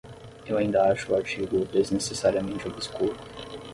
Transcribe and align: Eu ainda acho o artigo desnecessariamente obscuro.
Eu 0.47 0.57
ainda 0.57 0.91
acho 0.91 1.11
o 1.11 1.15
artigo 1.15 1.63
desnecessariamente 1.65 2.67
obscuro. 2.67 3.13